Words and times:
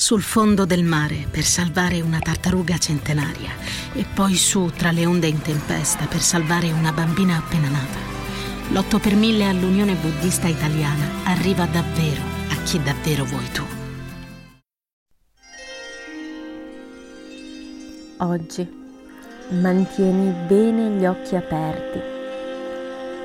sul 0.00 0.22
fondo 0.22 0.64
del 0.64 0.84
mare 0.84 1.26
per 1.28 1.42
salvare 1.42 2.00
una 2.00 2.20
tartaruga 2.20 2.78
centenaria 2.78 3.50
e 3.92 4.06
poi 4.14 4.36
su 4.36 4.70
tra 4.76 4.92
le 4.92 5.04
onde 5.04 5.26
in 5.26 5.42
tempesta 5.42 6.06
per 6.06 6.20
salvare 6.20 6.70
una 6.70 6.92
bambina 6.92 7.36
appena 7.36 7.68
nata. 7.68 7.98
L'8 8.70 9.00
per 9.00 9.16
mille 9.16 9.48
all'Unione 9.48 9.96
Buddista 9.96 10.46
Italiana 10.46 11.04
arriva 11.24 11.64
davvero 11.66 12.22
a 12.48 12.62
chi 12.62 12.80
davvero 12.80 13.24
vuoi 13.24 13.50
tu. 13.50 13.64
Oggi 18.18 18.68
mantieni 19.48 20.32
bene 20.46 20.96
gli 20.96 21.06
occhi 21.06 21.34
aperti 21.34 21.98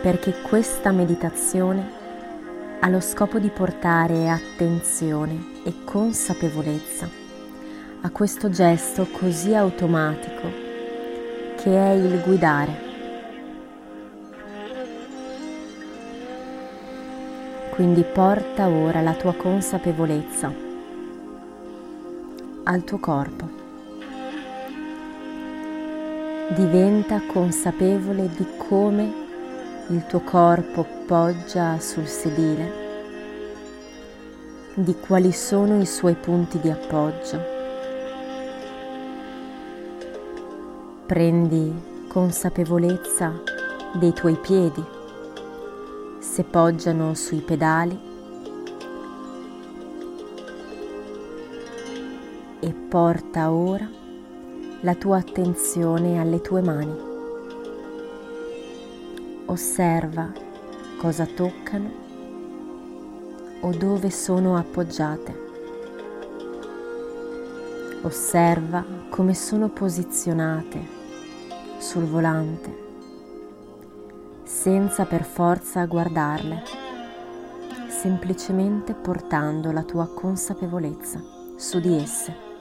perché 0.00 0.40
questa 0.40 0.92
meditazione 0.92 2.03
ha 2.80 2.88
lo 2.88 3.00
scopo 3.00 3.38
di 3.38 3.48
portare 3.48 4.28
attenzione 4.28 5.62
e 5.64 5.84
consapevolezza 5.84 7.08
a 8.02 8.10
questo 8.10 8.50
gesto 8.50 9.06
così 9.06 9.54
automatico 9.54 10.48
che 11.56 11.70
è 11.70 11.92
il 11.92 12.20
guidare. 12.20 12.82
Quindi 17.70 18.04
porta 18.04 18.68
ora 18.68 19.00
la 19.00 19.14
tua 19.14 19.34
consapevolezza 19.34 20.52
al 22.64 22.84
tuo 22.84 22.98
corpo. 22.98 23.62
Diventa 26.54 27.22
consapevole 27.26 28.28
di 28.36 28.46
come 28.58 29.23
il 29.88 30.06
tuo 30.06 30.20
corpo 30.20 30.86
poggia 31.06 31.78
sul 31.78 32.06
sedile, 32.06 32.82
di 34.74 34.94
quali 34.98 35.30
sono 35.30 35.78
i 35.78 35.84
suoi 35.84 36.14
punti 36.14 36.58
di 36.58 36.70
appoggio. 36.70 37.52
Prendi 41.04 42.06
consapevolezza 42.08 43.32
dei 43.92 44.14
tuoi 44.14 44.36
piedi, 44.36 44.82
se 46.18 46.44
poggiano 46.44 47.12
sui 47.12 47.40
pedali 47.40 48.12
e 52.60 52.72
porta 52.88 53.52
ora 53.52 53.86
la 54.80 54.94
tua 54.94 55.18
attenzione 55.18 56.18
alle 56.18 56.40
tue 56.40 56.62
mani 56.62 57.13
osserva 59.46 60.32
cosa 60.98 61.26
toccano 61.26 62.02
o 63.60 63.70
dove 63.70 64.10
sono 64.10 64.56
appoggiate. 64.56 65.42
Osserva 68.02 68.84
come 69.08 69.34
sono 69.34 69.68
posizionate 69.68 70.86
sul 71.78 72.04
volante 72.04 72.82
senza 74.44 75.04
per 75.04 75.24
forza 75.24 75.84
guardarle, 75.84 76.62
semplicemente 77.88 78.94
portando 78.94 79.72
la 79.72 79.82
tua 79.82 80.08
consapevolezza 80.08 81.22
su 81.56 81.80
di 81.80 81.96
esse. 81.96 82.53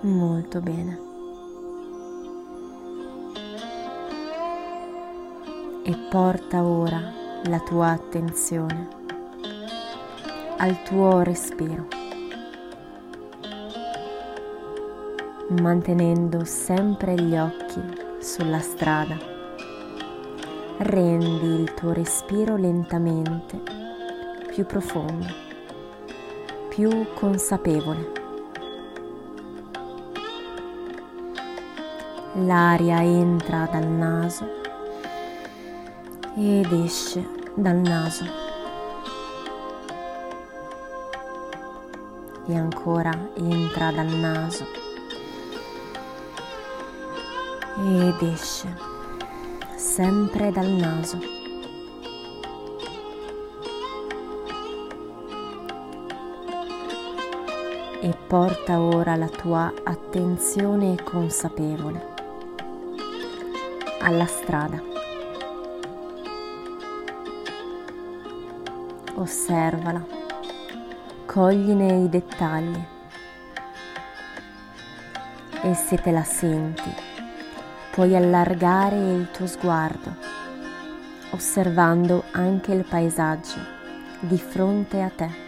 Molto 0.00 0.60
bene. 0.60 0.98
E 5.82 5.96
porta 6.10 6.62
ora 6.62 7.00
la 7.44 7.60
tua 7.60 7.90
attenzione 7.90 8.88
al 10.58 10.82
tuo 10.82 11.22
respiro, 11.22 11.86
mantenendo 15.60 16.44
sempre 16.44 17.14
gli 17.14 17.36
occhi 17.36 17.80
sulla 18.18 18.60
strada. 18.60 19.16
Rendi 20.78 21.46
il 21.46 21.72
tuo 21.74 21.92
respiro 21.92 22.56
lentamente 22.56 23.60
più 24.48 24.66
profondo, 24.66 25.26
più 26.68 27.06
consapevole. 27.14 28.15
L'aria 32.38 33.02
entra 33.02 33.66
dal 33.72 33.86
naso 33.86 34.44
ed 36.36 36.70
esce 36.70 37.26
dal 37.54 37.76
naso. 37.76 38.24
E 42.46 42.54
ancora 42.54 43.30
entra 43.36 43.90
dal 43.90 44.08
naso 44.08 44.66
ed 47.78 48.20
esce 48.20 48.68
sempre 49.74 50.52
dal 50.52 50.68
naso. 50.68 51.18
E 57.98 58.14
porta 58.26 58.78
ora 58.78 59.16
la 59.16 59.28
tua 59.28 59.72
attenzione 59.84 61.02
consapevole 61.02 62.15
alla 64.06 64.26
strada. 64.26 64.80
Osservala, 69.16 70.04
cogline 71.26 72.04
i 72.04 72.08
dettagli 72.08 72.84
e 75.62 75.74
se 75.74 75.96
te 75.96 76.12
la 76.12 76.22
senti 76.22 76.94
puoi 77.90 78.14
allargare 78.14 78.96
il 78.96 79.30
tuo 79.32 79.48
sguardo 79.48 80.14
osservando 81.30 82.24
anche 82.30 82.72
il 82.72 82.84
paesaggio 82.84 83.58
di 84.20 84.38
fronte 84.38 85.02
a 85.02 85.10
te. 85.10 85.45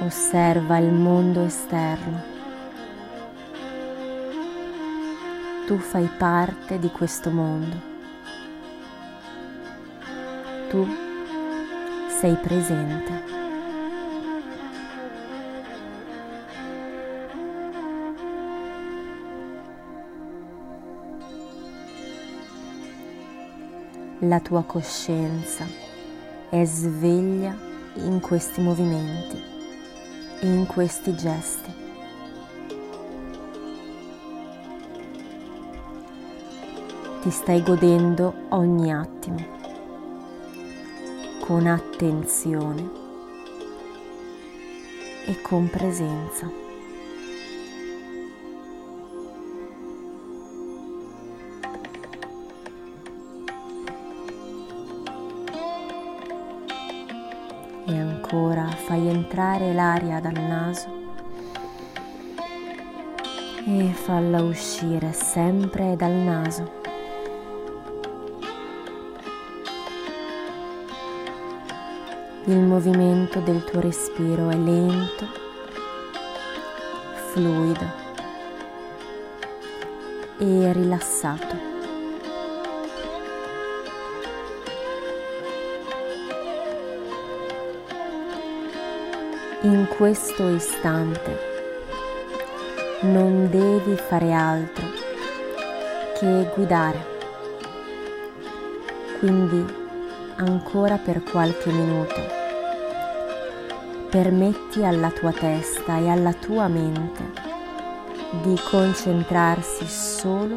Osserva 0.00 0.78
il 0.78 0.92
mondo 0.92 1.42
esterno. 1.42 2.22
Tu 5.66 5.76
fai 5.78 6.08
parte 6.16 6.78
di 6.78 6.88
questo 6.90 7.30
mondo. 7.30 7.76
Tu 10.68 10.86
sei 12.20 12.36
presente. 12.36 13.36
La 24.20 24.38
tua 24.38 24.62
coscienza 24.62 25.66
è 26.50 26.64
sveglia 26.64 27.52
in 27.94 28.20
questi 28.20 28.60
movimenti 28.60 29.56
in 30.40 30.66
questi 30.66 31.14
gesti. 31.14 31.74
Ti 37.22 37.30
stai 37.30 37.62
godendo 37.62 38.32
ogni 38.50 38.92
attimo 38.92 39.56
con 41.40 41.66
attenzione 41.66 42.90
e 45.26 45.40
con 45.42 45.68
presenza. 45.68 46.67
Ancora 58.18 58.66
fai 58.66 59.06
entrare 59.06 59.72
l'aria 59.72 60.18
dal 60.18 60.32
naso 60.32 60.96
e 63.64 63.92
falla 63.92 64.42
uscire 64.42 65.12
sempre 65.12 65.94
dal 65.94 66.10
naso. 66.10 66.76
Il 72.46 72.58
movimento 72.58 73.38
del 73.40 73.62
tuo 73.62 73.80
respiro 73.80 74.48
è 74.48 74.56
lento, 74.56 75.26
fluido 77.30 77.86
e 80.38 80.72
rilassato. 80.72 81.67
In 89.62 89.88
questo 89.96 90.48
istante 90.50 91.36
non 93.00 93.50
devi 93.50 93.96
fare 93.96 94.32
altro 94.32 94.86
che 96.16 96.48
guidare. 96.54 97.16
Quindi 99.18 99.64
ancora 100.36 100.96
per 100.96 101.24
qualche 101.24 101.72
minuto 101.72 102.20
permetti 104.08 104.84
alla 104.84 105.10
tua 105.10 105.32
testa 105.32 105.98
e 105.98 106.08
alla 106.08 106.32
tua 106.32 106.68
mente 106.68 107.24
di 108.42 108.56
concentrarsi 108.70 109.86
solo 109.88 110.56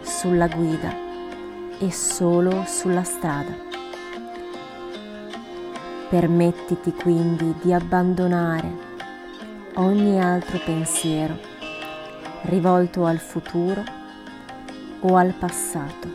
sulla 0.00 0.48
guida 0.48 0.96
e 1.78 1.92
solo 1.92 2.64
sulla 2.66 3.02
strada. 3.02 3.73
Permettiti 6.14 6.92
quindi 6.92 7.56
di 7.60 7.72
abbandonare 7.72 8.70
ogni 9.74 10.22
altro 10.22 10.60
pensiero 10.64 11.36
rivolto 12.42 13.04
al 13.04 13.18
futuro 13.18 13.82
o 15.00 15.16
al 15.16 15.34
passato. 15.36 16.08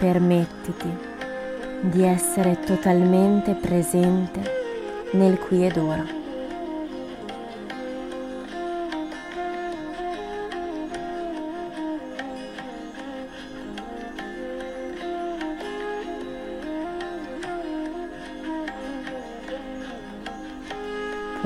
Permettiti 0.00 0.92
di 1.82 2.02
essere 2.02 2.58
totalmente 2.58 3.54
presente 3.54 4.42
nel 5.12 5.38
qui 5.38 5.64
ed 5.64 5.76
ora. 5.76 6.27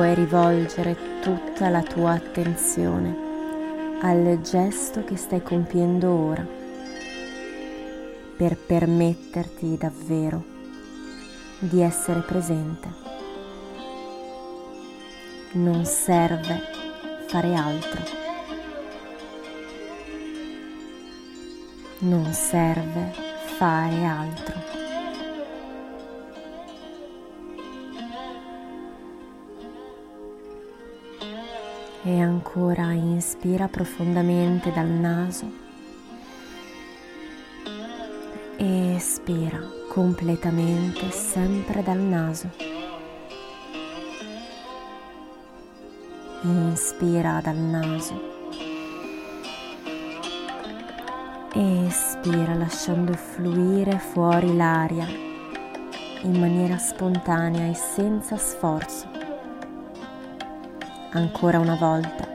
Puoi 0.00 0.14
rivolgere 0.14 0.96
tutta 1.20 1.68
la 1.68 1.82
tua 1.82 2.12
attenzione 2.12 3.98
al 4.00 4.40
gesto 4.40 5.04
che 5.04 5.14
stai 5.16 5.42
compiendo 5.42 6.10
ora 6.10 6.42
per 8.34 8.56
permetterti 8.56 9.76
davvero 9.76 10.42
di 11.58 11.82
essere 11.82 12.20
presente. 12.20 12.88
Non 15.52 15.84
serve 15.84 16.62
fare 17.26 17.54
altro. 17.54 18.00
Non 21.98 22.32
serve 22.32 23.12
fare 23.58 24.04
altro. 24.06 24.79
E 32.02 32.20
ancora 32.20 32.92
inspira 32.92 33.68
profondamente 33.68 34.70
dal 34.70 34.86
naso. 34.86 35.52
E 38.56 38.94
espira 38.96 39.60
completamente 39.92 41.10
sempre 41.10 41.82
dal 41.82 41.98
naso. 41.98 42.50
Inspira 46.42 47.40
dal 47.42 47.56
naso. 47.56 48.28
E 51.54 51.86
espira 51.86 52.54
lasciando 52.54 53.12
fluire 53.12 53.98
fuori 53.98 54.56
l'aria 54.56 55.06
in 56.22 56.38
maniera 56.38 56.78
spontanea 56.78 57.70
e 57.70 57.74
senza 57.74 58.36
sforzo 58.36 59.19
ancora 61.12 61.58
una 61.58 61.74
volta. 61.74 62.28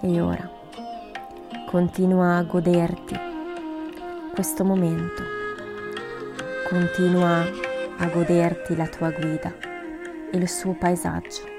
E 0.00 0.20
ora 0.20 0.48
continua 1.66 2.36
a 2.36 2.42
goderti 2.42 3.18
questo 4.32 4.64
momento, 4.64 5.22
continua 6.68 7.44
a 7.98 8.06
goderti 8.06 8.76
la 8.76 8.86
tua 8.86 9.10
guida, 9.10 9.52
il 10.32 10.48
suo 10.48 10.74
paesaggio. 10.74 11.55